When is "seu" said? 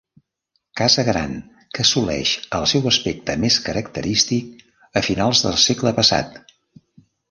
2.73-2.89